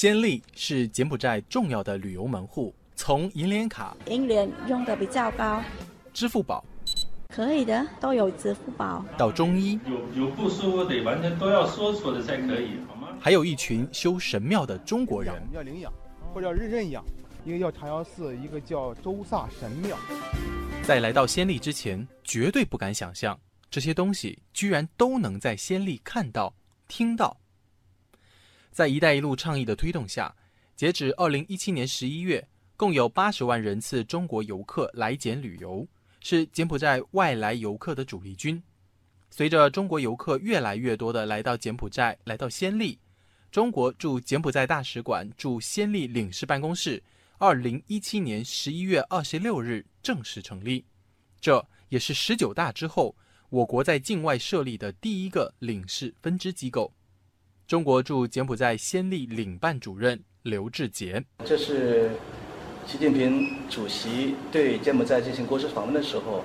[0.00, 5.60] 暹粒是柬埔寨重要的旅游门户，从银联卡、银联用的比较高，
[6.14, 6.64] 支付宝
[7.28, 9.04] 可以的，都有支付宝。
[9.16, 13.08] 到中医，有有不舒服得完全都要说出来才可以，好吗？
[13.20, 15.34] 还有一群修神庙的中国人。
[15.52, 15.92] 要领养，
[16.32, 17.04] 或者认认养，
[17.44, 19.96] 一个叫长瑶寺，一个叫周萨神庙。
[20.84, 23.36] 在来到暹粒之前，绝对不敢想象
[23.68, 26.54] 这些东西居然都能在暹粒看到、
[26.86, 27.36] 听到。
[28.78, 30.32] 在“一带一路”倡议的推动下，
[30.76, 35.84] 截止二零一七年十一月，共有八十万人次中国游客来柬旅游，
[36.20, 38.62] 是柬埔寨外来游客的主力军。
[39.30, 42.96] 随着中国游客越来越多的来到柬埔寨、来到暹粒，
[43.50, 47.02] 中国驻柬埔寨大使馆驻暹粒领事办公室
[47.38, 50.84] 二零一七年十一月二十六日正式成立，
[51.40, 53.16] 这也是十九大之后
[53.48, 56.94] 我国在境外设立的第一个领事分支机构。
[57.68, 62.08] 中国驻柬埔寨先例领办主任刘志杰，这是
[62.86, 66.42] 习近平主席对柬埔寨进行国事访问的时候，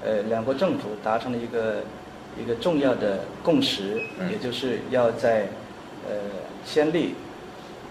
[0.00, 1.82] 呃，两国政府达成了一个
[2.40, 4.00] 一个重要的共识，
[4.30, 5.48] 也就是要在
[6.08, 6.14] 呃
[6.64, 7.14] 先例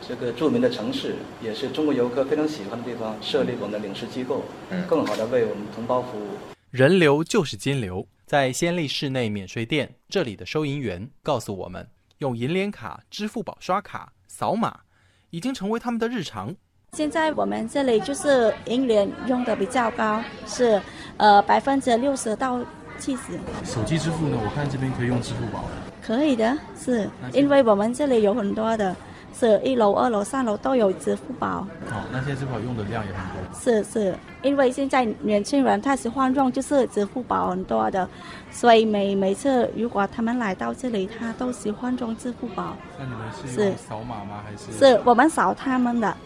[0.08, 4.46] 这个著名的城市，也是中国游客非常喜欢的地方，设立我们的领事机构，
[4.88, 6.30] 更好的为我们同胞服务。
[6.72, 11.86] 人流就是金流，在先例室内免税店，这里的收银员告诉我们。
[12.20, 14.82] 用银联卡、支付宝刷卡扫码，
[15.30, 16.54] 已经成为他们的日常。
[16.92, 20.82] 现在我们这里就是银联用的比较高，是
[21.16, 22.60] 呃百分之六十到
[22.98, 23.40] 七十。
[23.64, 24.38] 手机支付呢？
[24.38, 25.64] 我看这边可以用支付宝。
[26.02, 28.94] 可以的，是因为我们这里有很多的。
[29.40, 31.66] 是一楼、二楼、三楼都有支付宝。
[31.88, 33.60] 哦，那些支付宝用的量也很多。
[33.60, 38.10] 是是，因为现在年轻人他喜欢用就是支付宝很多的，
[38.52, 42.76] 所以每每次如果他们来到这里，他都喜欢用支付宝。
[43.00, 44.44] 那你们是扫码吗？
[44.46, 44.78] 还是？
[44.78, 46.18] 是我们扫他们的。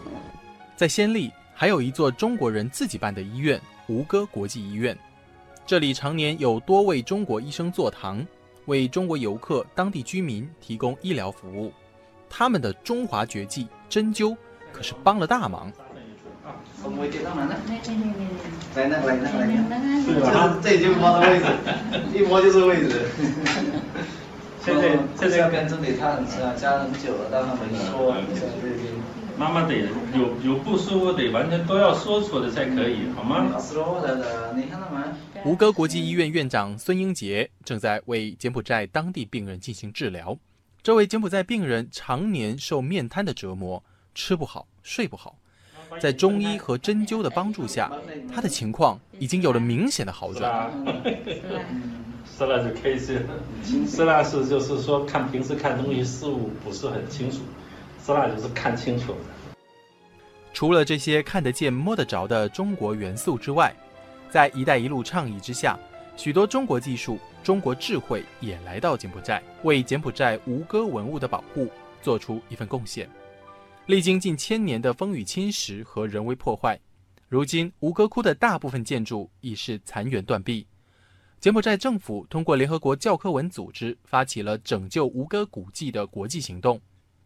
[0.75, 4.97] 在仙丽还有一座中国人自己办的医院——吴哥国际医院，
[5.67, 8.25] 这里常年有多位中国医生坐堂，
[8.65, 11.71] 为中国游客、当地居民提供医疗服务。
[12.35, 14.35] 他们的中华绝技针灸
[14.71, 15.71] 可是帮了大忙。
[16.83, 16.89] 来，
[18.75, 21.45] 那来，那来，这这就摸到位置，
[22.11, 23.05] 一摸就是位置。
[24.65, 28.15] 现在现在要跟这里他很啊，加很久了，但他没说。
[29.37, 29.75] 妈妈得
[30.15, 33.45] 有有不舒服得完全都要说出来才可以，好吗？
[35.45, 40.35] 吴哥国际医院院长孙英杰正在为柬埔寨当地病人进行治疗。
[40.83, 43.81] 这位柬埔寨病人常年受面瘫的折磨，
[44.13, 45.33] 吃不好，睡不好。
[45.97, 47.89] 在中医和针灸的帮助下，
[48.35, 50.69] 他的情况已经有了明显的好转。
[52.37, 53.17] 是了就开心
[53.63, 57.37] 是，是了是就是说看平时看东西事物不是很清楚，
[58.05, 59.17] 是了就是看清楚了。
[60.51, 63.73] 除了这些看得见摸得着的中国元素之外，
[64.29, 65.79] 在“一带一路”倡议之下。
[66.15, 71.67] 许多中国技术、中国智慧也来到柬埔寨，为柬埔寨吴哥文物的保护
[72.01, 73.09] 做出一份贡献。
[73.87, 76.79] 历经近千年的风雨侵蚀和人为破坏，
[77.27, 80.65] 如今吴哥窟的大部分建筑已是残垣断壁。
[81.41, 86.79] 柬埔寨政府通过联合国教科文组织发起了拯救吴哥古迹的国际行动，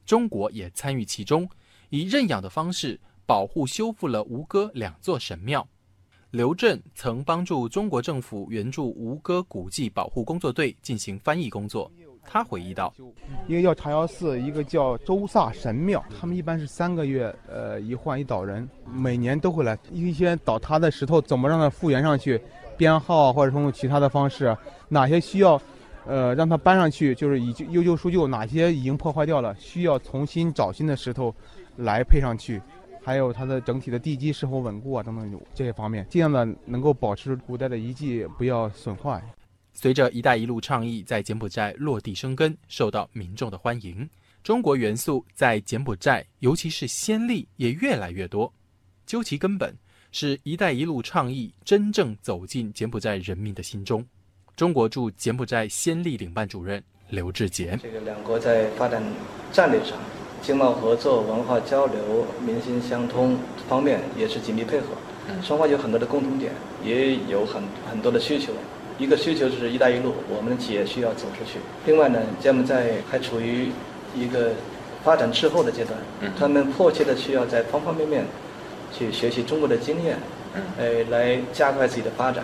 [0.06, 1.48] 中国也参与其中，
[1.90, 5.68] 以认养的方式保护修复了吴哥两座神庙。
[6.32, 11.90] 刘震曾帮助中国政府援助吴哥古迹保护工作队进行翻译工作。
[12.30, 12.94] 他回忆道
[13.48, 19.78] ：“一个叫茶瑶寺，一个叫周萨神庙，他们一般是三个月，呃，一换一岛人，每年都会来。
[19.90, 22.42] 一些倒塌的石头怎么让它复原上去？
[22.76, 24.56] 编号或者说用其他的方式，
[24.90, 25.60] 哪些需要，
[26.06, 31.34] 呃，让它搬上去，就是以优旧疏旧，哪些已经破坏掉了，需要重新找新的石头
[31.78, 32.62] 来配上去。”
[33.08, 39.24] 还有它的整体的地基是否稳固啊，等等这些方面，尽量的能够保持古代的遗迹不要损坏。
[39.72, 44.10] 随着“一带一路”倡议在柬埔寨落地生根，受到民众的欢迎，
[44.44, 48.54] 中国元素在柬埔寨，尤其是暹粒也越来越多。
[49.06, 49.74] 究其根本，
[50.12, 54.06] 是一带一路倡议真正走进柬埔寨人民的心中。
[54.58, 59.02] 中国驻柬埔寨暹粒领办主任刘志杰：这个两国在发展
[59.54, 59.98] 战略上。
[60.42, 63.38] 经贸合作、文化交流、民心相通
[63.68, 64.86] 方面也是紧密配合，
[65.44, 66.52] 双方有很多的共同点，
[66.84, 68.54] 也有很很多的需求。
[68.98, 71.60] 一个需求就是“一带一路”，我们的企业需要走出去。
[71.86, 73.70] 另外呢，柬埔寨还处于
[74.16, 74.52] 一个
[75.04, 76.00] 发展滞后的阶段，
[76.40, 78.26] 他们迫切的需要在方方面面
[78.92, 80.18] 去学习中国的经验，
[80.80, 82.44] 呃，来加快自己的发展。